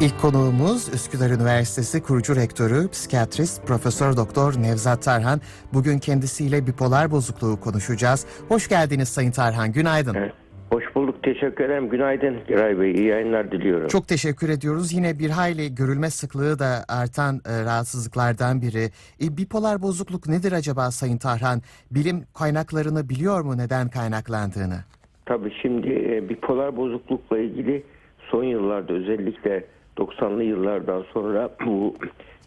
[0.00, 5.40] İlk konuğumuz Üsküdar Üniversitesi kurucu rektörü, psikiyatrist Profesör Doktor Nevzat Tarhan.
[5.74, 8.26] Bugün kendisiyle bipolar bozukluğu konuşacağız.
[8.48, 9.72] Hoş geldiniz Sayın Tarhan.
[9.72, 10.14] Günaydın.
[10.14, 10.32] Evet.
[10.72, 11.22] Hoş bulduk.
[11.22, 11.88] Teşekkür ederim.
[11.88, 12.92] Günaydın Giray Bey.
[12.92, 13.88] İyi yayınlar diliyorum.
[13.88, 14.92] Çok teşekkür ediyoruz.
[14.92, 18.84] Yine bir hayli görülme sıklığı da artan e, rahatsızlıklardan biri.
[19.22, 21.62] E, bipolar bozukluk nedir acaba Sayın Tarhan?
[21.90, 24.78] Bilim kaynaklarını biliyor mu neden kaynaklandığını?
[25.26, 27.84] Tabii şimdi e, bipolar bozuklukla ilgili
[28.30, 29.64] son yıllarda özellikle
[29.98, 31.94] 90'lı yıllardan sonra bu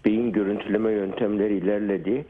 [0.05, 2.25] beyin görüntüleme yöntemleri ilerledi.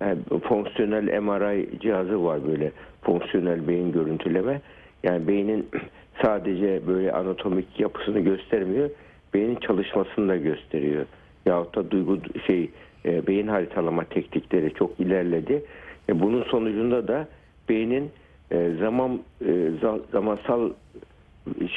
[0.00, 2.72] Yani fonksiyonel MRI cihazı var böyle
[3.02, 4.60] fonksiyonel beyin görüntüleme.
[5.02, 5.68] Yani beynin
[6.22, 8.90] sadece böyle anatomik yapısını göstermiyor,
[9.34, 11.06] beynin çalışmasını da gösteriyor.
[11.46, 12.70] Yahut da duygu şey
[13.04, 15.62] e, beyin haritalama teknikleri çok ilerledi.
[16.08, 17.28] E, bunun sonucunda da
[17.68, 18.10] beynin
[18.50, 19.70] e, zaman e,
[20.12, 20.70] zamansal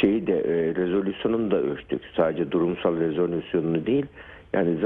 [0.01, 2.01] şeyi de e, rezolüsyonunu da ölçtük.
[2.15, 4.05] Sadece durumsal rezolüsyonunu değil.
[4.53, 4.77] Yani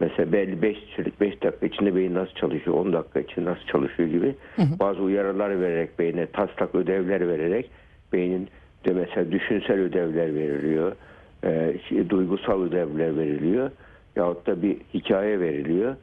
[0.00, 0.76] mesela belli 5
[1.20, 4.78] 5 dakika içinde beyin nasıl çalışıyor, 10 dakika içinde nasıl çalışıyor gibi hı hı.
[4.78, 7.70] bazı uyarılar vererek beyne taslak ödevler vererek
[8.12, 8.48] beynin
[8.84, 10.92] de mesela düşünsel ödevler veriliyor.
[11.44, 11.74] E,
[12.08, 13.70] duygusal ödevler veriliyor.
[14.16, 15.96] Yahut da bir hikaye veriliyor.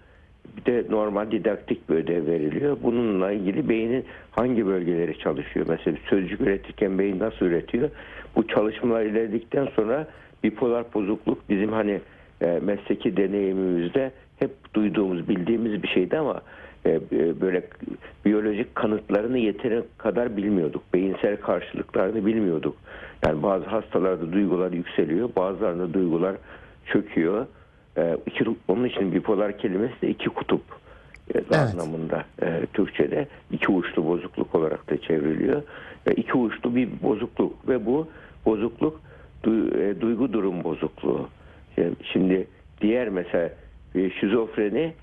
[0.57, 2.77] Bir de normal didaktik bir ödev veriliyor.
[2.83, 5.65] Bununla ilgili beynin hangi bölgeleri çalışıyor?
[5.69, 7.89] Mesela sözcük üretirken beyin nasıl üretiyor?
[8.35, 10.07] Bu çalışmalar ilerledikten sonra
[10.43, 12.01] bipolar bozukluk bizim hani
[12.41, 16.41] e, mesleki deneyimimizde hep duyduğumuz, bildiğimiz bir şeydi ama
[16.85, 17.63] e, e, böyle
[18.25, 20.83] biyolojik kanıtlarını yeteri kadar bilmiyorduk.
[20.93, 22.75] Beyinsel karşılıklarını bilmiyorduk.
[23.25, 26.35] Yani bazı hastalarda duygular yükseliyor, bazılarında duygular
[26.85, 27.47] çöküyor.
[27.97, 30.61] E, iki, onun için bipolar kelimesi de iki kutup
[31.35, 31.51] evet.
[31.51, 35.63] anlamında e, Türkçe'de iki uçlu bozukluk olarak da çevriliyor.
[36.07, 38.07] E, iki uçlu bir bozukluk ve bu
[38.45, 39.01] bozukluk
[39.43, 41.29] du, e, duygu durum bozukluğu.
[42.03, 42.47] Şimdi
[42.81, 43.49] diğer mesela
[43.95, 44.93] e, şizofreni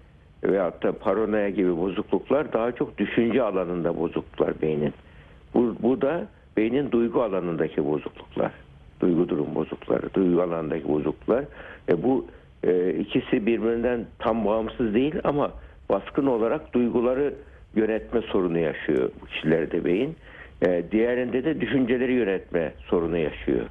[0.44, 4.94] veyahut da paranoya gibi bozukluklar daha çok düşünce alanında bozukluklar beynin.
[5.54, 6.26] Bu, bu da
[6.56, 8.52] beynin duygu alanındaki bozukluklar.
[9.00, 11.44] Duygu durum bozuklukları, duygu alanındaki bozukluklar.
[11.88, 12.26] E bu
[12.64, 15.52] e, ikisi birbirinden tam bağımsız değil ama
[15.88, 17.34] baskın olarak duyguları
[17.74, 20.16] yönetme sorunu yaşıyor bu kişilerde beyin.
[20.62, 23.66] E, diğerinde de düşünceleri yönetme sorunu yaşıyor.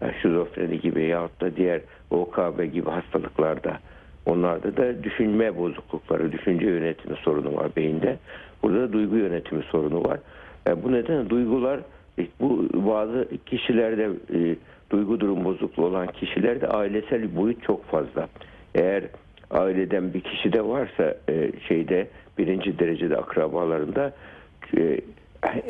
[0.00, 3.78] Yani şizofreni gibi yahut da diğer OKB gibi hastalıklarda.
[4.26, 8.16] Onlarda da düşünme bozuklukları, düşünce yönetimi sorunu var beyinde.
[8.62, 10.18] Burada da duygu yönetimi sorunu var.
[10.66, 11.80] Yani bu nedenle duygular
[12.40, 14.56] bu bazı kişilerde e,
[14.90, 18.28] duygu durum bozukluğu olan kişilerde ailesel boyut çok fazla.
[18.74, 19.04] Eğer
[19.50, 22.08] aileden bir kişi de varsa e, şeyde
[22.38, 24.12] birinci derecede akrabalarında
[24.76, 25.00] e,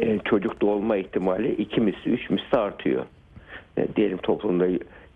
[0.00, 3.04] e, çocuk doğulma ihtimali iki misli, üç misli artıyor.
[3.76, 4.66] Yani e, diyelim toplumda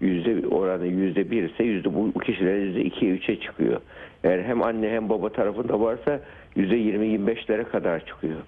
[0.00, 3.81] yüzde oranı yüzde bir ise yüzde bu kişiler yüzde ikiye üçe çıkıyor.
[4.25, 6.20] Eğer hem anne hem baba tarafında varsa
[6.56, 8.41] yüzde yirmi yirmi beşlere kadar çıkıyor.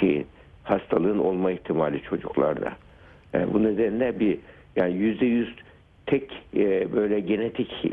[0.00, 0.24] Şey,
[0.64, 2.72] hastalığın olma ihtimali çocuklarda.
[3.32, 4.38] Yani bu nedenle bir
[4.76, 5.54] yani yüzde yüz
[6.06, 7.84] tek e, böyle genetik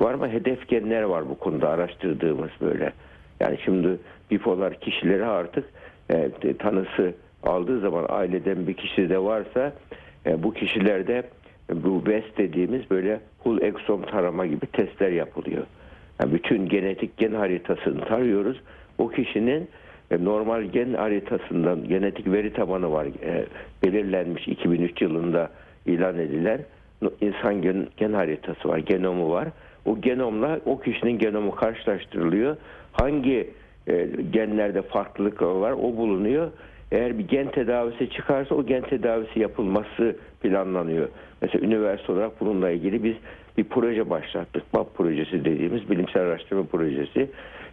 [0.00, 2.92] var mı hedef genler var bu konuda araştırdığımız böyle.
[3.40, 3.98] Yani şimdi
[4.30, 5.64] bipolar kişileri artık
[6.10, 9.72] e, tanısı aldığı zaman aileden bir kişi de varsa
[10.26, 11.22] e, bu kişilerde
[11.72, 15.66] bu BES dediğimiz böyle whole exom tarama gibi testler yapılıyor.
[16.20, 18.60] Yani bütün genetik gen haritasını tarıyoruz.
[18.98, 19.68] O kişinin
[20.10, 23.06] e, normal gen haritasından genetik veri tabanı var.
[23.06, 23.46] E,
[23.84, 25.50] belirlenmiş 2003 yılında
[25.86, 26.60] ilan edilen
[27.20, 29.48] insan gen, gen haritası var, genomu var.
[29.84, 32.56] O genomla o kişinin genomu karşılaştırılıyor.
[32.92, 33.50] Hangi
[33.86, 36.50] e, genlerde farklılık var o bulunuyor.
[36.92, 41.08] Eğer bir gen tedavisi çıkarsa o gen tedavisi yapılması planlanıyor.
[41.42, 43.14] Mesela üniversite olarak bununla ilgili biz
[43.58, 44.74] bir proje başlattık.
[44.74, 47.30] BAP projesi dediğimiz bilimsel araştırma projesi.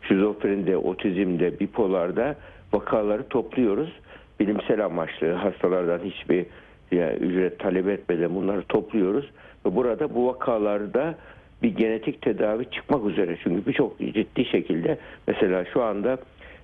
[0.08, 2.36] Şizofrenide, otizmde, bipolarda
[2.74, 4.00] vakaları topluyoruz.
[4.40, 6.46] Bilimsel amaçlı hastalardan hiçbir
[6.91, 9.26] yani ücret talep etmeden bunları topluyoruz.
[9.66, 11.16] Ve burada bu vakalarda
[11.64, 13.38] bir genetik tedavi çıkmak üzere.
[13.43, 14.97] Çünkü birçok ciddi şekilde
[15.28, 16.17] mesela şu anda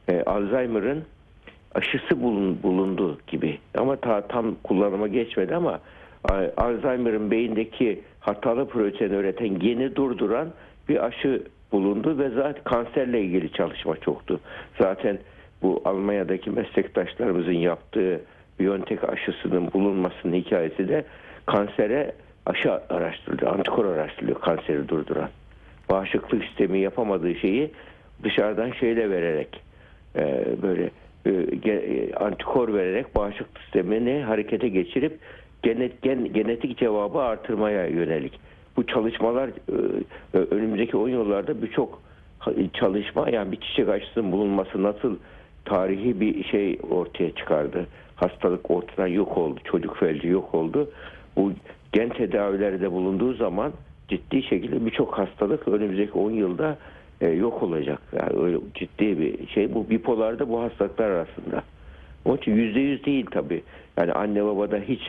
[0.09, 1.03] e, Alzheimer'ın
[1.75, 3.57] aşısı bulun, bulundu gibi.
[3.77, 5.79] Ama ta, tam kullanıma geçmedi ama
[6.57, 10.49] Alzheimer'ın beyindeki hatalı protein üreten geni durduran
[10.89, 14.39] bir aşı bulundu ve zaten kanserle ilgili çalışma çoktu.
[14.79, 15.19] Zaten
[15.61, 18.21] bu Almanya'daki meslektaşlarımızın yaptığı
[18.59, 21.05] Biontech aşısının bulunmasının hikayesi de
[21.45, 22.11] kansere
[22.45, 25.29] aşı araştırılıyor, antikor araştırılıyor kanseri durduran.
[25.89, 27.71] Bağışıklık sistemi yapamadığı şeyi
[28.23, 29.61] dışarıdan şeyle vererek
[30.15, 30.89] e, böyle
[31.25, 31.31] e,
[31.71, 35.19] e, antikor vererek bağışıklık sistemini harekete geçirip
[35.63, 38.39] genet, gen, genetik cevabı artırmaya yönelik.
[38.77, 39.49] bu çalışmalar
[40.33, 42.01] e, önümüzdeki 10 yıllarda birçok
[42.73, 45.15] çalışma yani bir çiçek aşısının bulunması nasıl
[45.65, 47.87] tarihi bir şey ortaya çıkardı.
[48.17, 49.59] Hastalık ortadan yok oldu.
[49.63, 50.89] Çocuk felci yok oldu.
[51.35, 51.51] Bu
[51.91, 53.73] gen tedavileri de bulunduğu zaman
[54.07, 56.77] ciddi şekilde birçok hastalık önümüzdeki 10 yılda
[57.21, 58.01] e, yok olacak.
[58.13, 59.73] Yani öyle ciddi bir şey.
[59.73, 61.63] Bu bipolarda bu hastalıklar arasında.
[62.25, 63.63] Onun için yüzde yüz değil tabii.
[63.97, 65.01] Yani anne babada hiç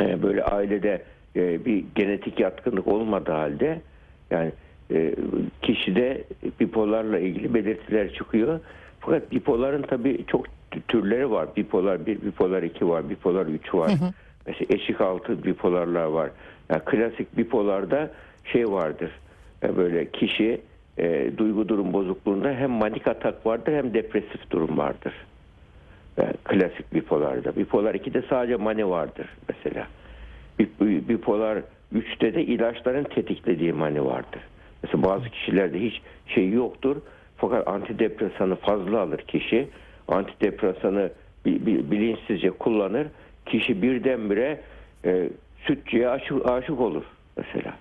[0.00, 1.02] e, böyle ailede
[1.36, 3.80] e, bir genetik yatkınlık olmadığı halde
[4.30, 4.52] yani
[4.90, 5.14] e,
[5.62, 6.24] kişide
[6.60, 8.60] bipolarla ilgili belirtiler çıkıyor.
[9.00, 10.46] Fakat bipoların tabii çok
[10.88, 11.48] türleri var.
[11.56, 13.90] Bipolar 1, bipolar 2 var, bipolar 3 var.
[13.90, 14.10] Hı hı.
[14.46, 16.30] Mesela eşik altı bipolarlar var.
[16.70, 18.10] Yani klasik bipolarda
[18.44, 19.10] şey vardır.
[19.62, 20.60] Yani böyle kişi
[20.98, 25.14] e, duygu durum bozukluğunda hem manik atak vardır hem depresif durum vardır.
[26.16, 27.56] Yani klasik bipolarda.
[27.56, 29.86] Bipolar 2'de sadece mani vardır mesela.
[31.08, 31.58] Bipolar
[31.94, 34.40] 3'te de ilaçların tetiklediği mani vardır.
[34.82, 36.96] Mesela bazı kişilerde hiç şey yoktur.
[37.36, 39.68] Fakat antidepresanı fazla alır kişi.
[40.08, 41.10] Antidepresanı
[41.46, 43.06] bilinçsizce kullanır.
[43.46, 44.60] Kişi birdenbire
[45.04, 45.28] e,
[45.66, 47.04] sütçüye aşık, aşık olur
[47.36, 47.74] mesela.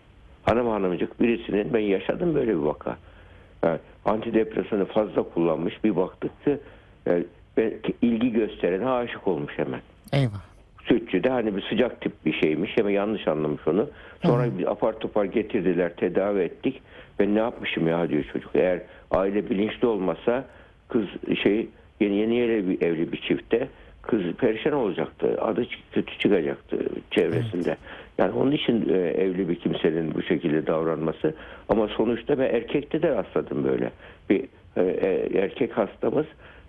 [0.44, 2.98] Hanım hanımcık birisinin ben yaşadım böyle bir vaka.
[3.64, 6.58] Yani antidepresanı fazla kullanmış bir baktık ki
[7.06, 7.25] yani
[8.02, 9.81] ilgi gösterene aşık olmuş hemen.
[10.14, 10.42] Eyvah.
[10.88, 13.90] Sütçü de hani bir sıcak tip bir şeymiş ama yanlış anlamış onu.
[14.24, 16.81] Sonra bir apar topar getirdiler tedavi ettik.
[17.20, 18.52] Ben ne yapmışım ya diyor çocuk.
[18.56, 18.81] Eğer
[19.12, 20.46] aile bilinçli olmasa
[20.90, 21.06] kız
[21.44, 21.68] şey
[22.03, 23.67] yeni yeni evli bir, evli bir çifte
[24.01, 25.38] kız perişan olacaktı.
[25.41, 26.77] Adı kötü çıkacaktı
[27.11, 27.69] çevresinde.
[27.69, 27.77] Evet.
[28.17, 31.35] Yani onun için e, evli bir kimsenin bu şekilde davranması.
[31.69, 33.91] Ama sonuçta ben erkekte de rastladım böyle.
[34.29, 34.44] Bir
[34.77, 36.25] e, e erkek hastamız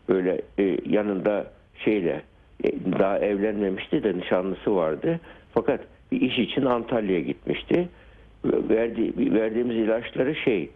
[0.08, 1.46] böyle e, yanında
[1.84, 2.22] şeyle
[2.64, 5.20] e, daha evlenmemişti de nişanlısı vardı.
[5.54, 5.80] Fakat
[6.12, 7.88] bir iş için Antalya'ya gitmişti.
[8.44, 10.70] Verdi, verdiğimiz ilaçları şey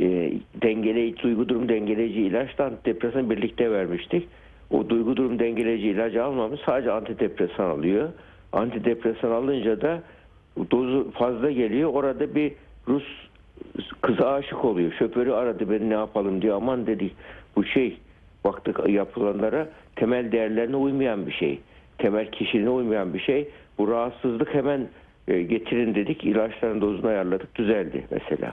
[0.00, 0.32] e,
[0.62, 4.28] dengeleyici, duygu durum dengeleyici ilaçla depresan birlikte vermiştik.
[4.70, 8.08] O duygu durum dengeleyici ilacı almamış sadece antidepresan alıyor.
[8.52, 10.02] Antidepresan alınca da
[10.70, 11.90] dozu fazla geliyor.
[11.94, 12.52] Orada bir
[12.88, 13.04] Rus
[14.00, 14.92] kıza aşık oluyor.
[14.92, 16.56] Şoförü aradı beni ne yapalım diyor.
[16.56, 17.14] Aman dedik
[17.56, 17.98] bu şey
[18.44, 21.60] baktık yapılanlara temel değerlerine uymayan bir şey.
[21.98, 23.48] Temel kişiliğine uymayan bir şey.
[23.78, 24.88] Bu rahatsızlık hemen
[25.28, 26.24] e, getirin dedik.
[26.24, 28.52] ilaçların dozunu ayarladık düzeldi mesela.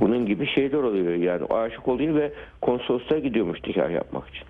[0.00, 4.46] Bunun gibi şeyler oluyor yani aşık oluyor ve konsolosluğa gidiyormuş nikah yapmak için.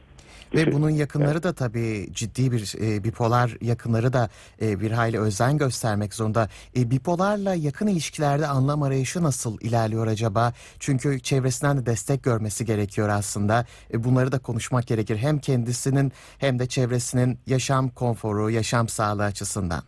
[0.55, 4.29] Ve bunun yakınları da tabii ciddi bir e, bipolar yakınları da
[4.63, 6.49] e, bir hayli özen göstermek zorunda.
[6.77, 10.53] E, bipolarla yakın ilişkilerde anlam arayışı nasıl ilerliyor acaba?
[10.79, 13.65] Çünkü çevresinden de destek görmesi gerekiyor aslında.
[13.93, 15.17] E, bunları da konuşmak gerekir.
[15.17, 19.83] Hem kendisinin hem de çevresinin yaşam konforu, yaşam sağlığı açısından.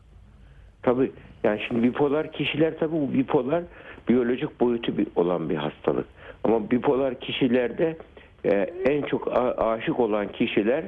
[0.82, 1.12] Tabii
[1.44, 3.62] yani şimdi bipolar kişiler tabii bu bipolar
[4.08, 6.06] biyolojik boyutu olan bir hastalık.
[6.44, 7.96] Ama bipolar kişilerde
[8.44, 8.50] e,
[8.84, 10.84] en çok aşık olan kişiler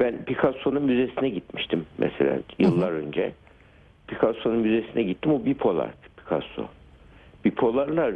[0.00, 3.32] ben Picasso'nun müzesine gitmiştim mesela yıllar önce.
[4.06, 6.66] Picasso'nun müzesine gittim o bipolar Picasso.
[7.44, 8.14] Bipolarlar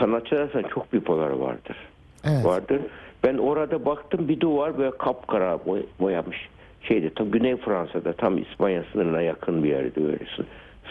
[0.00, 1.76] sanatçı arasında çok bipolar vardır.
[2.24, 2.44] Evet.
[2.44, 2.80] Vardır.
[3.24, 5.58] Ben orada baktım bir duvar böyle kapkara
[6.00, 6.48] boyamış.
[6.82, 10.18] Şeyde tam Güney Fransa'da tam İspanya sınırına yakın bir yerde öyle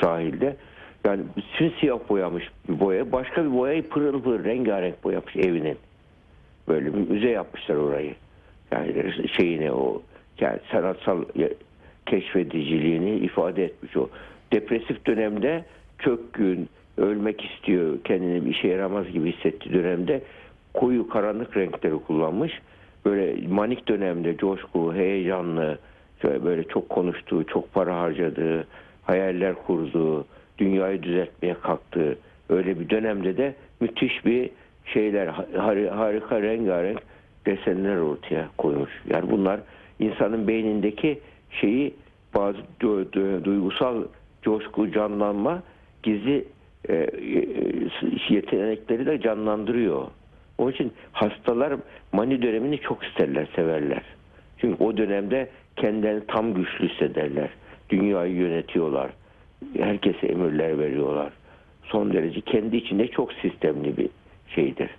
[0.02, 0.56] sahilde.
[1.06, 1.22] Yani
[1.80, 3.12] siyah boyamış bir boya.
[3.12, 5.78] Başka bir boyayı pırıl pırıl rengarenk boyamış evinin.
[6.68, 8.16] Böyle bir müze yapmışlar orayı.
[8.72, 10.02] Yani şeyini o
[10.40, 11.24] yani sanatsal
[12.06, 14.10] keşfediciliğini ifade etmiş o.
[14.54, 15.66] Depresif dönemde
[16.00, 20.22] çok gün ölmek istiyor, kendini bir işe yaramaz gibi hissettiği dönemde
[20.74, 22.62] koyu karanlık renkleri kullanmış.
[23.06, 25.78] Böyle manik dönemde coşku, heyecanlı,
[26.24, 28.68] böyle çok konuştuğu, çok para harcadığı,
[29.04, 30.26] hayaller kurduğu,
[30.58, 32.18] dünyayı düzeltmeye kalktığı
[32.50, 34.50] öyle bir dönemde de müthiş bir
[34.86, 35.28] şeyler
[35.90, 37.02] harika rengarenk
[37.46, 38.92] desenler ortaya koymuş.
[39.14, 39.60] Yani bunlar
[40.00, 41.20] insanın beynindeki
[41.52, 41.94] şeyi
[42.36, 42.58] bazı
[43.44, 44.04] duygusal
[44.42, 45.64] coşku canlanma
[46.04, 46.46] gizli
[46.90, 47.10] e, e,
[48.30, 50.08] yetenekleri de canlandırıyor.
[50.58, 51.74] Onun için hastalar
[52.12, 54.02] mani dönemini çok isterler, severler.
[54.58, 57.50] Çünkü o dönemde kendilerini tam güçlü hissederler.
[57.90, 59.12] Dünyayı yönetiyorlar.
[59.78, 61.34] Herkese emirler veriyorlar.
[61.84, 64.10] Son derece kendi içinde çok sistemli bir
[64.56, 64.90] şeydir.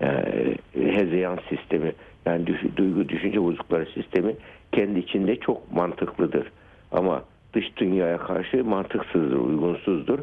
[0.00, 1.92] Yani, e, hezeyan sistemi
[2.26, 2.46] yani
[2.76, 4.34] duygu düşünce bozuklukları sistemi
[4.72, 6.46] kendi içinde çok mantıklıdır.
[6.92, 10.18] Ama dış dünyaya karşı mantıksızdır, uygunsuzdur.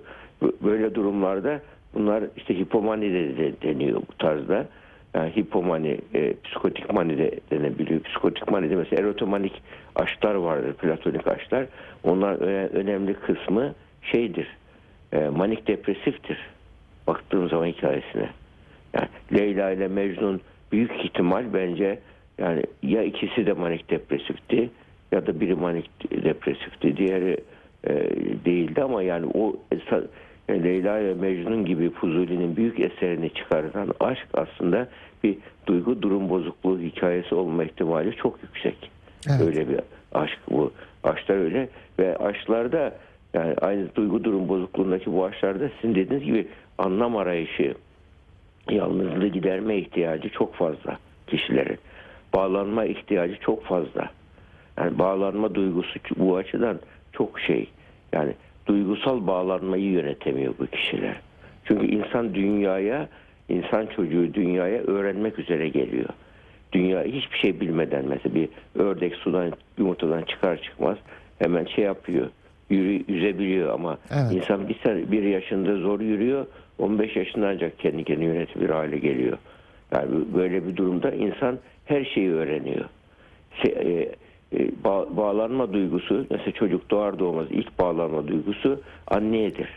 [0.63, 1.61] Böyle durumlarda
[1.93, 4.67] bunlar işte hipomani de deniyor bu tarzda.
[5.13, 8.01] Yani hipomani, e, psikotik mani de denebiliyor.
[8.01, 9.61] Psikotik mani de mesela erotomanik
[9.95, 11.65] aşklar vardır, platonik aşklar.
[12.03, 12.35] Onlar
[12.73, 14.47] önemli kısmı şeydir.
[15.13, 16.37] e, manik depresiftir.
[17.07, 18.29] Baktığım zaman hikayesine.
[18.93, 20.41] Yani Leyla ile Mecnun
[20.71, 21.99] büyük ihtimal bence
[22.37, 24.69] yani ya ikisi de manik depresifti
[25.11, 25.89] ya da biri manik
[26.23, 26.97] depresifti.
[26.97, 27.37] Diğeri
[27.87, 27.93] e,
[28.45, 29.55] değildi ama yani o
[30.51, 34.87] yani Leyla ile Mecnun gibi Fuzuli'nin büyük eserini çıkartan aşk aslında
[35.23, 38.91] bir duygu durum bozukluğu hikayesi olma ihtimali çok yüksek.
[39.29, 39.41] Evet.
[39.41, 39.79] Öyle bir
[40.13, 40.71] aşk bu.
[41.03, 42.97] Aşklar öyle ve aşklarda
[43.33, 47.73] yani aynı duygu durum bozukluğundaki bu aşklarda sizin dediğiniz gibi anlam arayışı,
[48.69, 51.77] yalnızlığı giderme ihtiyacı çok fazla kişilerin.
[52.33, 54.09] Bağlanma ihtiyacı çok fazla.
[54.77, 56.79] Yani bağlanma duygusu bu açıdan
[57.13, 57.69] çok şey.
[58.13, 58.33] Yani
[58.67, 61.15] duygusal bağlanmayı yönetemiyor bu kişiler.
[61.65, 63.09] Çünkü insan dünyaya,
[63.49, 66.09] insan çocuğu dünyaya öğrenmek üzere geliyor.
[66.73, 70.97] Dünya hiçbir şey bilmeden mesela bir ördek sudan yumurtadan çıkar çıkmaz
[71.39, 72.29] hemen şey yapıyor.
[72.69, 74.31] Yürü, yüzebiliyor ama Evet.
[74.31, 76.45] insan bir, sene, bir yaşında zor yürüyor
[76.79, 79.37] 15 yaşında ancak kendi kendini yönetebilir hale geliyor.
[79.91, 82.85] Yani böyle bir durumda insan her şeyi öğreniyor.
[83.61, 84.11] Şey, e, e,
[84.53, 89.69] ba- bağlanma duygusu mesela çocuk doğar doğmaz ilk bağlanma duygusu anneyedir.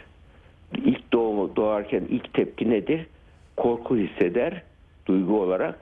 [0.85, 3.07] İlk doğumu doğarken ilk tepki nedir?
[3.57, 4.63] Korku hisseder
[5.07, 5.79] duygu olarak.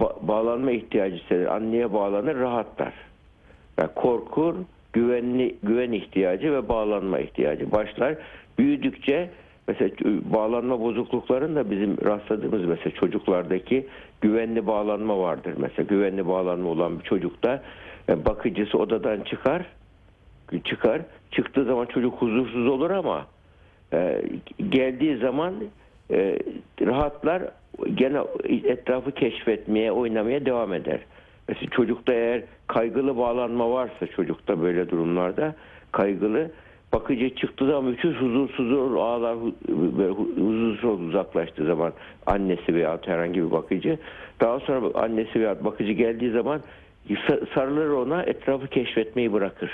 [0.00, 1.46] Ba- bağlanma ihtiyacı hisseder.
[1.46, 2.92] Anneye bağlanır rahatlar.
[3.78, 4.54] Yani korkur,
[4.92, 8.14] güvenli güven ihtiyacı ve bağlanma ihtiyacı başlar.
[8.58, 9.30] Büyüdükçe
[9.68, 13.86] mesela ç- bağlanma bozukluklarında bizim rastladığımız mesela çocuklardaki
[14.20, 15.54] güvenli bağlanma vardır.
[15.56, 17.62] Mesela güvenli bağlanma olan bir çocukta
[18.08, 19.66] e, bakıcısı odadan çıkar,
[20.64, 21.02] çıkar.
[21.30, 23.26] Çıktığı zaman çocuk huzursuz olur ama
[23.92, 24.22] e,
[24.68, 25.54] geldiği zaman
[26.10, 26.38] e,
[26.82, 27.42] rahatlar
[27.94, 28.18] gene
[28.64, 31.00] etrafı keşfetmeye, oynamaya devam eder.
[31.48, 35.54] Mesela çocukta eğer kaygılı bağlanma varsa çocukta böyle durumlarda
[35.92, 36.50] kaygılı
[36.94, 39.36] bakıcı çıktığı zaman müthiş huzursuz olur, ağlar
[40.36, 41.92] huzursuz olur uzaklaştığı zaman
[42.26, 43.98] annesi veya herhangi bir bakıcı.
[44.40, 46.60] Daha sonra annesi veya bakıcı geldiği zaman
[47.08, 49.70] sa- sarılır ona etrafı keşfetmeyi bırakır.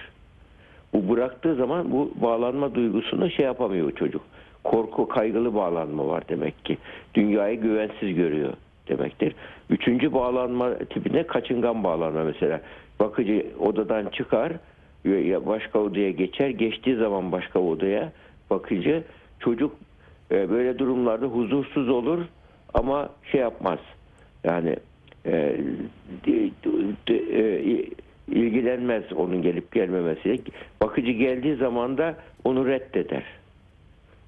[0.95, 4.23] Bu bıraktığı zaman bu bağlanma duygusunu şey yapamıyor çocuk.
[4.65, 6.79] Korku, kaygılı bağlanma var demek ki.
[7.15, 8.53] Dünyayı güvensiz görüyor
[8.89, 9.35] demektir.
[9.71, 12.61] Üçüncü bağlanma tipine kaçıngan bağlanma mesela.
[13.00, 14.53] Bakıcı odadan çıkar,
[15.47, 16.49] başka odaya geçer.
[16.49, 18.12] Geçtiği zaman başka odaya
[18.50, 19.02] bakıcı
[19.40, 19.76] çocuk
[20.30, 22.21] e, böyle durumlarda huzursuz olur
[22.75, 23.78] ama şey yapmaz.
[24.45, 24.76] Yani
[25.26, 25.57] e,
[27.09, 27.85] e,
[28.28, 30.37] ilgilenmez onun gelip gelmemesiyle.
[30.83, 32.14] Bakıcı geldiği zaman da
[32.45, 33.25] onu reddeder.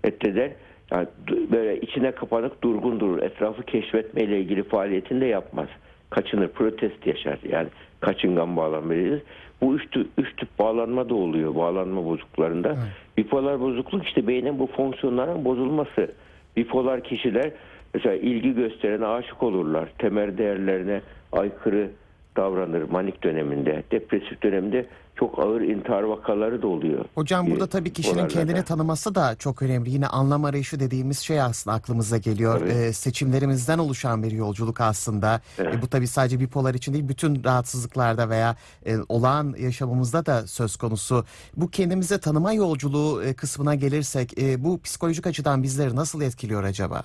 [0.07, 0.51] Reddeder.
[0.91, 1.07] Yani
[1.53, 3.23] böyle içine kapanık durgun durur.
[3.23, 5.69] Etrafı keşfetmeyle ilgili faaliyetini de yapmaz.
[6.15, 7.39] Kaçınır, protest yaşar.
[7.49, 7.69] Yani
[8.01, 9.21] kaçıngan bağlanma deriz.
[9.61, 12.77] Bu üç, tü- üç tip bağlanma da oluyor bağlanma bozukluklarında.
[13.17, 16.11] Bipolar bozukluk işte beynin bu fonksiyonların bozulması.
[16.57, 17.51] Bipolar kişiler
[17.95, 19.89] mesela ilgi gösteren aşık olurlar.
[19.99, 21.01] Temel değerlerine
[21.33, 21.91] aykırı
[22.37, 23.83] davranır manik döneminde.
[23.91, 27.05] Depresif dönemde çok ağır intihar vakaları da oluyor.
[27.15, 28.35] Hocam burada Ee, tabii kişinin bipolarlarda.
[28.39, 29.91] kendini tanıması da çok önemli.
[29.91, 32.59] Yine anlam arayışı dediğimiz şey aslında aklımıza geliyor.
[32.59, 32.69] Tabii.
[32.71, 35.41] Ee, seçimlerimizden oluşan bir yolculuk aslında.
[35.59, 35.75] Evet.
[35.75, 40.77] E, bu tabii sadece bipolar için değil, bütün rahatsızlıklarda veya e, olağan yaşamımızda da söz
[40.77, 41.25] konusu.
[41.57, 47.03] Bu kendimize tanıma yolculuğu e, kısmına gelirsek, e, bu psikolojik açıdan bizleri nasıl etkiliyor acaba?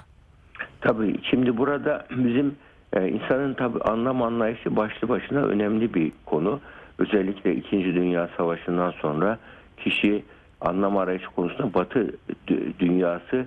[0.82, 2.56] Tabii şimdi burada bizim
[2.94, 6.60] e, insanın tabii anlam anlayışı başlı başına önemli bir konu.
[7.00, 7.96] Özellikle 2.
[7.96, 9.38] Dünya Savaşı'ndan sonra
[9.78, 10.24] kişi
[10.62, 12.14] anlam arayışı konusunda Batı
[12.48, 13.46] dü- dünyası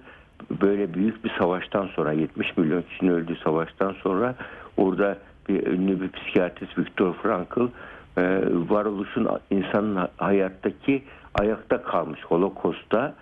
[0.62, 4.34] böyle büyük bir savaştan sonra 70 milyon kişinin öldüğü savaştan sonra
[4.76, 11.02] orada bir ünlü bir psikiyatrist Viktor Frankl e, varoluşun insanın hayattaki
[11.34, 13.14] ayakta kalmış Holokost'ta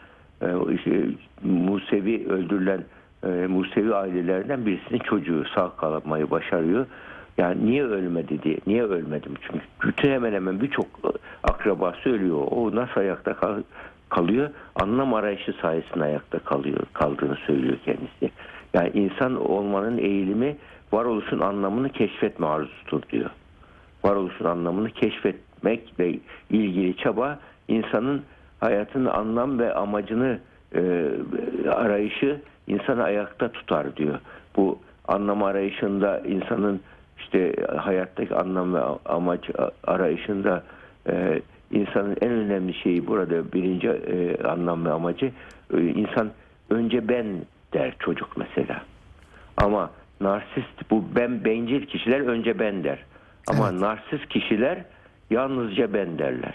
[0.42, 0.47] e,
[1.42, 2.85] Musevi öldürülen
[3.25, 6.87] e, Musevi ailelerinden birisinin çocuğu sağ kalmayı başarıyor.
[7.38, 8.57] Yani niye ölmedi diye.
[8.66, 9.35] Niye ölmedim?
[9.40, 11.09] Çünkü bütün hemen hemen birçok e,
[11.42, 12.47] akrabası ölüyor.
[12.50, 13.62] O nasıl ayakta kal-
[14.09, 14.50] kalıyor?
[14.75, 18.30] Anlam arayışı sayesinde ayakta kalıyor kaldığını söylüyor kendisi.
[18.75, 20.57] Yani insan olmanın eğilimi
[20.92, 23.30] varoluşun anlamını keşfetme arzusudur diyor
[24.04, 26.18] varoluşun anlamını keşfetmekle
[26.50, 28.23] ilgili çaba insanın
[28.61, 30.38] hayatın anlam ve amacını
[30.75, 31.11] e,
[31.71, 34.18] arayışı insanı ayakta tutar diyor.
[34.57, 34.78] Bu
[35.09, 36.80] anlam arayışında insanın
[37.19, 39.51] işte hayattaki anlam ve amaç
[39.85, 40.63] arayışında
[41.09, 45.33] e, insanın en önemli şeyi burada birinci e, anlam ve amacı
[45.75, 46.31] e, insan
[46.71, 47.27] önce ben
[47.73, 48.83] der çocuk mesela.
[49.57, 52.99] Ama narsist bu ben bencil kişiler önce ben der.
[53.49, 53.81] Ama Evet.
[53.81, 54.79] narsist kişiler
[55.31, 56.55] yalnızca ben derler.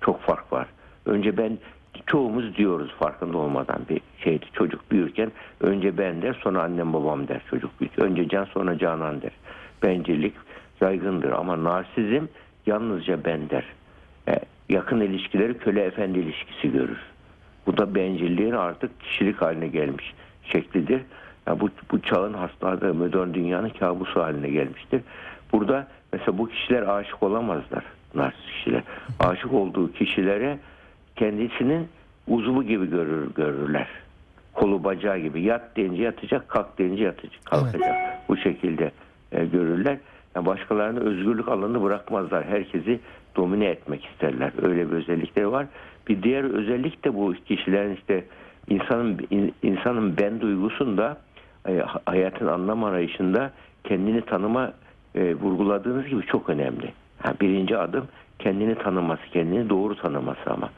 [0.00, 0.66] Çok fark var.
[1.06, 1.58] Önce ben
[2.06, 4.46] çoğumuz diyoruz farkında olmadan bir şeydi.
[4.52, 7.92] Çocuk büyürken önce ben der sonra annem babam der çocuk büyür.
[7.98, 9.32] Önce can sonra canan der.
[9.82, 10.34] Bencillik
[10.80, 12.24] yaygındır ama narsizm
[12.66, 13.64] yalnızca ben der.
[14.28, 14.38] E,
[14.68, 16.98] yakın ilişkileri köle efendi ilişkisi görür.
[17.66, 20.14] Bu da bencilliğin artık kişilik haline gelmiş
[20.52, 21.02] şeklidir.
[21.46, 25.00] Ya bu, bu çağın hastalığı modern dünyanın kabusu haline gelmiştir.
[25.52, 27.84] Burada mesela bu kişiler aşık olamazlar.
[28.14, 28.82] Narsist kişiler.
[29.20, 30.58] Aşık olduğu kişilere
[31.18, 31.88] kendisinin
[32.28, 33.88] uzvu gibi görür, görürler.
[34.54, 35.42] Kolu bacağı gibi.
[35.42, 37.96] Yat deyince yatacak, kalk deyince yatacak, kalkacak.
[38.28, 38.90] Bu şekilde
[39.32, 39.98] e, görürler.
[40.34, 42.44] Yani başkalarına özgürlük alanı bırakmazlar.
[42.44, 43.00] Herkesi
[43.36, 44.52] domine etmek isterler.
[44.62, 45.66] Öyle bir özellikleri var.
[46.08, 48.24] Bir diğer özellik de bu kişilerin işte
[48.68, 51.16] insanın in- insanın ben duygusunda
[51.68, 53.50] e, hayatın anlam arayışında
[53.84, 54.72] kendini tanıma
[55.14, 56.92] e, vurguladığınız gibi çok önemli.
[57.22, 58.08] Ha, birinci adım
[58.38, 60.70] kendini tanıması, kendini doğru tanıması ama.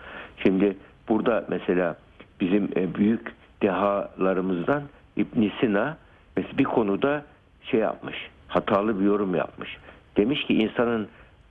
[0.42, 0.76] Şimdi
[1.08, 1.96] burada mesela
[2.40, 3.32] bizim e, büyük
[3.62, 4.82] dehalarımızdan
[5.16, 5.96] İbn Sina
[6.36, 7.24] mesela bir konuda
[7.62, 8.16] şey yapmış,
[8.48, 9.76] hatalı bir yorum yapmış.
[10.16, 11.08] Demiş ki insanın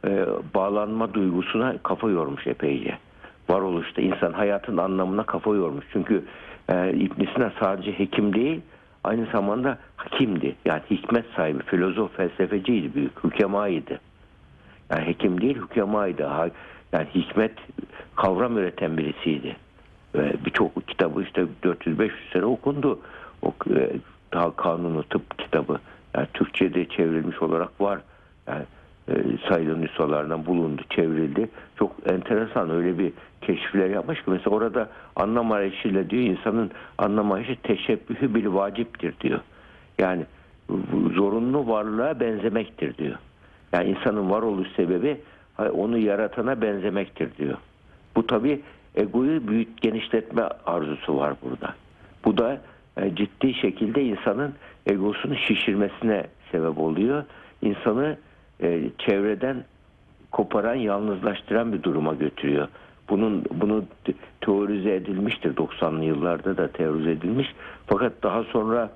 [0.07, 2.97] e, bağlanma duygusuna kafa yormuş epeyce.
[3.49, 5.85] Varoluşta insan hayatın anlamına kafa yormuş.
[5.93, 6.23] Çünkü
[6.69, 8.61] e, İbn Sina sadece hekim değil,
[9.03, 10.55] aynı zamanda hakimdi.
[10.65, 13.99] Yani hikmet sahibi, filozof, felsefeciydi büyük, hükemaydı.
[14.89, 16.51] Yani hekim değil, hükemaydı.
[16.93, 17.51] Yani hikmet
[18.15, 19.55] kavram üreten birisiydi.
[20.15, 22.99] Ve birçok kitabı işte 400-500 sene okundu.
[23.41, 23.91] O e,
[24.33, 25.79] daha kanunu tıp kitabı.
[26.15, 27.99] Yani Türkçe'de çevrilmiş olarak var.
[28.47, 28.63] Yani
[29.07, 29.13] e,
[29.49, 31.49] sayılı bulundu, çevrildi.
[31.75, 37.55] Çok enteresan öyle bir keşifler yapmış ki mesela orada anlam arayışıyla diyor insanın anlam arayışı
[37.55, 39.39] teşebbühü bil vaciptir diyor.
[39.99, 40.25] Yani
[41.15, 43.15] zorunlu varlığa benzemektir diyor.
[43.73, 45.17] Yani insanın varoluş sebebi
[45.67, 47.57] onu yaratana benzemektir diyor.
[48.15, 48.61] Bu tabi
[48.95, 51.75] egoyu büyük genişletme arzusu var burada.
[52.25, 52.61] Bu da
[52.97, 54.53] e, ciddi şekilde insanın
[54.85, 57.23] egosunu şişirmesine sebep oluyor.
[57.61, 58.17] İnsanı
[58.61, 59.63] e, çevreden
[60.31, 62.67] koparan, yalnızlaştıran bir duruma götürüyor.
[63.09, 67.47] Bunun bunu te- teorize edilmiştir 90'lı yıllarda da teorize edilmiş.
[67.87, 68.89] Fakat daha sonra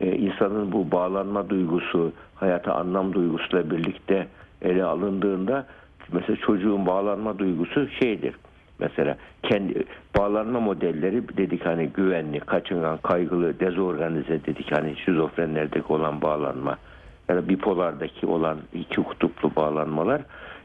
[0.00, 4.26] e, insanın bu bağlanma duygusu, hayata anlam duygusuyla birlikte
[4.62, 5.66] ele alındığında
[6.12, 8.34] mesela çocuğun bağlanma duygusu şeydir.
[8.78, 9.84] Mesela kendi
[10.18, 16.78] bağlanma modelleri dedik hani güvenli, kaçıngan, kaygılı, dezorganize dedik hani şizofrenlerdeki olan bağlanma
[17.28, 20.22] ya da bipolardaki olan iki kutuplu bağlanmalar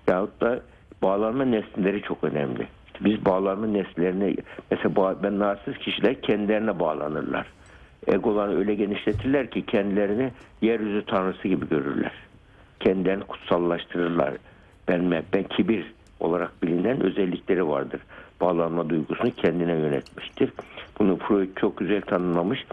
[0.07, 0.59] yahut da
[1.01, 2.67] bağlanma nesneleri çok önemli.
[3.01, 4.35] Biz bağlanma nesnelerine
[4.71, 7.47] mesela ben narsist kişiler kendilerine bağlanırlar.
[8.07, 12.11] Egolarını öyle genişletirler ki kendilerini yeryüzü tanrısı gibi görürler.
[12.79, 14.33] Kendilerini kutsallaştırırlar.
[14.87, 18.01] Ben, ben kibir olarak bilinen özellikleri vardır.
[18.41, 20.49] Bağlanma duygusunu kendine yönetmiştir.
[20.99, 22.65] Bunu Freud çok güzel tanımlamış.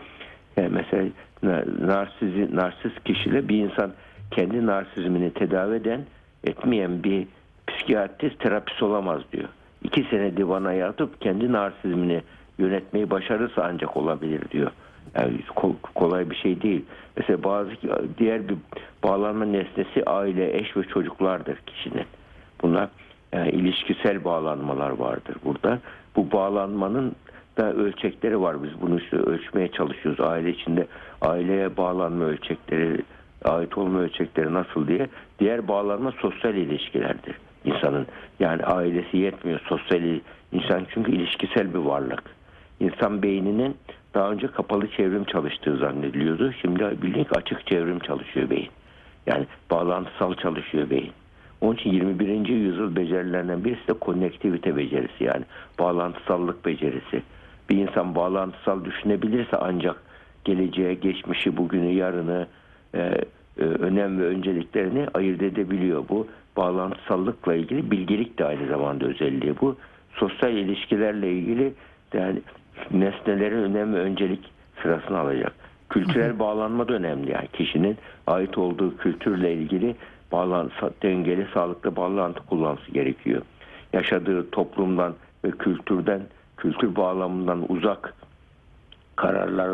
[0.57, 1.09] Yani mesela
[1.43, 3.93] na- narsizi, narsist kişiyle bir insan
[4.31, 6.01] kendi narsizmini tedavi eden
[6.45, 7.27] etmeyen bir
[7.67, 9.49] psikiyatrist terapist olamaz diyor.
[9.85, 12.23] İki sene divana yatıp kendi narsizmini
[12.59, 14.71] yönetmeyi başarırsa ancak olabilir diyor.
[15.19, 16.85] Yani ko- kolay bir şey değil.
[17.17, 17.71] Mesela bazı
[18.19, 18.57] diğer bir
[19.05, 22.07] bağlanma nesnesi aile, eş ve çocuklardır kişinin.
[22.63, 22.89] Bunlar
[23.33, 25.79] yani ilişkisel bağlanmalar vardır burada.
[26.17, 27.13] Bu bağlanmanın
[27.59, 28.63] da ölçekleri var.
[28.63, 30.21] Biz bunu işte ölçmeye çalışıyoruz.
[30.21, 30.87] Aile içinde
[31.21, 33.03] aileye bağlanma ölçekleri,
[33.45, 35.09] ait olma ölçekleri nasıl diye.
[35.39, 38.07] Diğer bağlanma sosyal ilişkilerdir insanın.
[38.41, 40.03] Yani ailesi yetmiyor sosyal
[40.53, 42.23] insan çünkü ilişkisel bir varlık.
[42.81, 43.77] İnsan beyninin
[44.15, 46.53] daha önce kapalı çevrim çalıştığı zannediliyordu.
[46.53, 48.71] Şimdi bildiğin açık çevrim çalışıyor beyin.
[49.27, 51.13] Yani bağlantısal çalışıyor beyin.
[51.61, 52.49] Onun için 21.
[52.49, 55.45] yüzyıl becerilerinden birisi de konnektivite becerisi yani
[55.79, 57.23] bağlantısallık becerisi.
[57.71, 60.03] Bir insan bağlantısal düşünebilirse ancak
[60.45, 62.47] geleceğe, geçmişi, bugünü, yarını,
[62.95, 62.99] e,
[63.59, 66.05] e, önem ve önceliklerini ayırt edebiliyor.
[66.09, 69.77] Bu bağlantısallıkla ilgili bilgelik de aynı zamanda özelliği bu.
[70.13, 71.73] Sosyal ilişkilerle ilgili
[72.15, 72.43] yani
[72.91, 75.53] nesnelerin önem ve öncelik sırasını alacak.
[75.91, 79.97] Kültürel bağlanma da önemli yani kişinin ait olduğu kültürle ilgili
[80.33, 83.43] bağlantı, dengeli, sağlıklı bağlantı kullanması gerekiyor.
[83.93, 85.15] Yaşadığı toplumdan
[85.45, 86.21] ve kültürden,
[86.57, 88.15] kültür bağlamından uzak
[89.17, 89.69] kararlar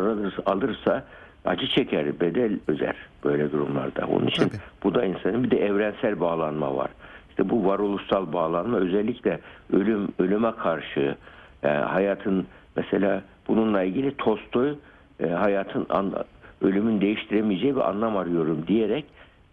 [0.45, 1.03] alırsa,
[1.45, 4.07] acı çeker, bedel öder böyle durumlarda.
[4.07, 4.61] Onun için Tabii.
[4.83, 6.89] bu da insanın bir de evrensel bağlanma var.
[7.29, 9.39] İşte bu varoluşsal bağlanma özellikle
[9.73, 11.15] ölüm ölüme karşı
[11.63, 14.75] e, hayatın mesela bununla ilgili Tolstoy
[15.19, 16.13] e, hayatın an,
[16.61, 19.05] ölümün değiştiremeyeceği bir anlam arıyorum diyerek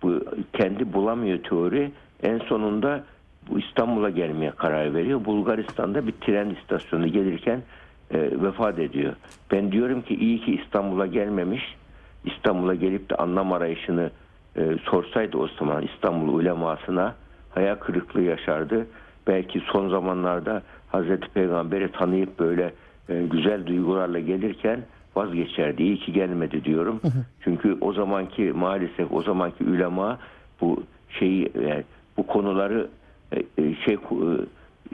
[0.03, 0.21] bu
[0.53, 1.91] kendi bulamıyor teori
[2.23, 3.05] en sonunda
[3.51, 5.25] bu İstanbul'a gelmeye karar veriyor.
[5.25, 7.63] Bulgaristan'da bir tren istasyonu gelirken
[8.11, 9.13] e, vefat ediyor.
[9.53, 11.77] Ben diyorum ki iyi ki İstanbul'a gelmemiş.
[12.25, 14.11] İstanbul'a gelip de anlam arayışını
[14.57, 17.15] e, sorsaydı o zaman İstanbul ulemasına
[17.51, 18.87] hayal kırıklığı yaşardı.
[19.27, 22.75] Belki son zamanlarda Hazreti Peygamber'i tanıyıp böyle
[23.09, 24.81] güzel duygularla gelirken
[25.17, 25.83] vazgeçerdi.
[25.83, 27.01] İyi ki gelmedi diyorum.
[27.45, 30.19] Çünkü o zamanki maalesef o zamanki ulema
[30.61, 30.83] bu
[31.19, 31.85] şeyi e,
[32.17, 32.89] bu konuları
[33.33, 33.99] e, e, şey e,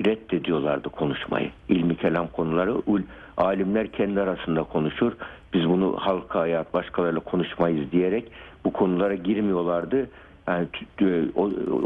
[0.05, 1.51] reddediyorlardı konuşmayı.
[1.69, 3.01] İlmi kelam konuları ul,
[3.37, 5.13] alimler kendi arasında konuşur.
[5.55, 8.33] Biz bunu halka hayat başkalarıyla konuşmayız diyerek
[8.65, 10.11] bu konulara girmiyorlardı.
[10.49, 10.67] Yani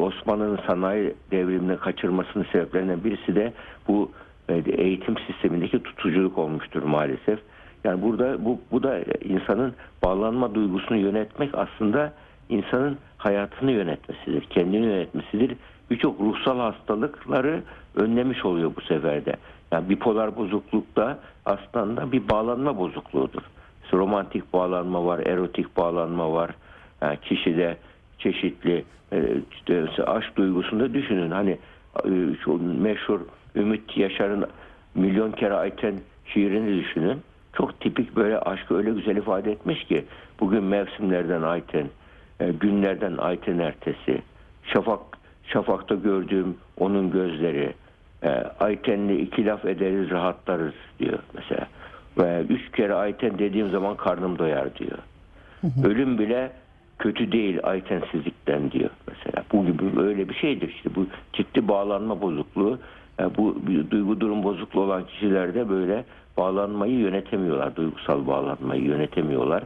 [0.01, 3.53] Osmanlı'nın sanayi devrimini kaçırmasının sebeplerinden birisi de
[3.89, 7.39] bu e, eğitim sistemindeki tutuculuk olmuştur maalesef.
[7.85, 12.13] Yani burada bu, bu da insanın bağlanma duygusunu yönetmek aslında
[12.49, 15.57] insanın hayatını yönetmesidir, kendini yönetmesidir.
[15.91, 17.63] Birçok ruhsal hastalıkları
[17.97, 19.37] önlemiş oluyor bu seferde.
[19.73, 23.43] Yani bipolar bozukluk da aslında bir bağlanma bozukluğudur.
[23.85, 26.51] İşte romantik bağlanma var, erotik bağlanma var.
[27.03, 27.77] Yani kişide
[28.19, 31.31] çeşitli e, işte aşk duygusunda düşünün.
[31.31, 31.59] Hani
[32.05, 32.11] e,
[32.45, 33.21] şu meşhur
[33.57, 34.47] Ümit Yaşar'ın
[34.95, 35.95] milyon kere Ayten
[36.27, 37.23] şiirini düşünün.
[37.53, 40.05] Çok tipik böyle aşkı öyle güzel ifade etmiş ki
[40.41, 41.87] bugün mevsimlerden Ayten,
[42.41, 44.23] e, günlerden Ayten ertesi,
[44.65, 45.01] şafak
[45.47, 47.75] şafakta gördüğüm onun gözleri,
[48.23, 48.29] e,
[48.61, 51.67] Ayten'le iki laf ederiz rahatlarız diyor mesela.
[52.19, 54.99] Ve üç kere Ayten dediğim zaman karnım doyar diyor.
[55.85, 56.53] Ölüm bile
[56.99, 59.45] kötü değil Aytensizlikten diyor mesela.
[59.53, 62.79] Bu gibi öyle bir şeydir işte bu ciddi bağlanma bozukluğu.
[63.19, 63.57] Yani bu
[63.91, 66.05] duygu durum bozukluğu olan kişilerde böyle
[66.37, 67.77] bağlanmayı yönetemiyorlar.
[67.77, 69.63] Duygusal bağlanmayı yönetemiyorlar.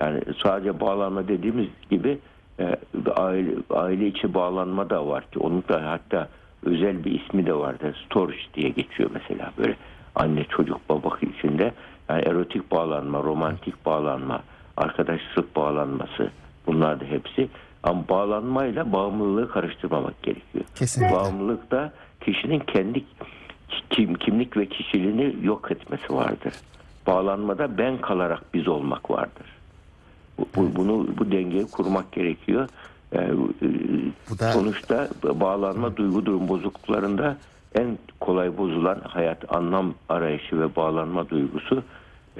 [0.00, 2.18] Yani sadece bağlanma dediğimiz gibi
[2.60, 2.76] e,
[3.16, 6.28] aile, aile içi bağlanma da var ki onun da hatta
[6.64, 8.04] özel bir ismi de vardır.
[8.06, 9.76] Storage diye geçiyor mesela böyle
[10.14, 11.72] anne çocuk baba içinde
[12.08, 14.42] yani erotik bağlanma, romantik bağlanma,
[14.76, 16.30] arkadaşlık bağlanması
[16.66, 17.48] bunlar da hepsi
[17.82, 20.64] ama bağlanmayla bağımlılığı karıştırmamak gerekiyor.
[20.74, 21.16] Kesinlikle.
[21.16, 21.92] Bağımlılık da
[22.24, 23.04] kişinin kendi
[23.90, 26.52] kim, kimlik ve kişiliğini yok etmesi vardır.
[27.06, 29.46] Bağlanmada ben kalarak biz olmak vardır.
[30.38, 32.68] Bu, bu- bunu bu dengeyi kurmak gerekiyor.
[33.12, 33.28] Ee, e,
[34.30, 35.08] Bu da- sonuçta
[35.40, 37.36] bağlanma duygu durum bozukluklarında
[37.74, 41.82] en kolay bozulan hayat anlam arayışı ve bağlanma duygusu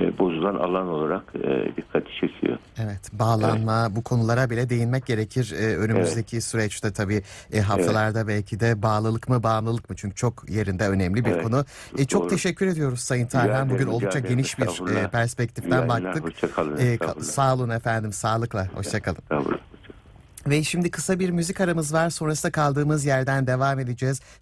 [0.00, 2.58] e, bozulan alan olarak e, dikkati çekiyor.
[2.78, 5.54] Evet, bağlanma bu konulara bile değinmek gerekir.
[5.58, 9.96] Ee, önümüzdeki süreçte tabii e, haftalarda belki de bağlılık mı bağımlılık mı?
[9.96, 11.64] Çünkü çok yerinde önemli bir Evet, konu.
[11.98, 12.30] E, çok doğru.
[12.30, 13.70] teşekkür ediyoruz Sayın Tarhan.
[13.70, 16.24] Bugün oldukça geniş bir e, perspektiften baktık.
[16.80, 18.68] E, sağ olun efendim, sağlıkla.
[18.74, 19.22] Hoşçakalın.
[20.46, 22.10] Ve şimdi kısa bir müzik aramız var.
[22.10, 24.20] Sonrasında kaldığımız yerden devam edeceğiz.